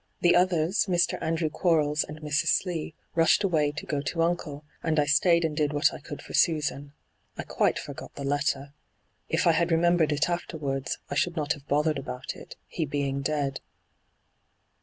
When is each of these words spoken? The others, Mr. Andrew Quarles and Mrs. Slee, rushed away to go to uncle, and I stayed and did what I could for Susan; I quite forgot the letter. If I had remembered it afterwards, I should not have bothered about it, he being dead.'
The 0.21 0.35
others, 0.35 0.87
Mr. 0.87 1.21
Andrew 1.21 1.51
Quarles 1.51 2.03
and 2.03 2.21
Mrs. 2.21 2.47
Slee, 2.47 2.95
rushed 3.13 3.43
away 3.43 3.71
to 3.73 3.85
go 3.85 4.01
to 4.01 4.23
uncle, 4.23 4.65
and 4.81 4.99
I 4.99 5.05
stayed 5.05 5.45
and 5.45 5.55
did 5.55 5.73
what 5.73 5.93
I 5.93 5.99
could 5.99 6.23
for 6.23 6.33
Susan; 6.33 6.93
I 7.37 7.43
quite 7.43 7.77
forgot 7.77 8.15
the 8.15 8.23
letter. 8.23 8.73
If 9.29 9.45
I 9.45 9.51
had 9.51 9.71
remembered 9.71 10.11
it 10.11 10.27
afterwards, 10.27 10.97
I 11.11 11.13
should 11.13 11.35
not 11.35 11.53
have 11.53 11.67
bothered 11.67 11.99
about 11.99 12.35
it, 12.35 12.55
he 12.65 12.83
being 12.83 13.21
dead.' 13.21 13.59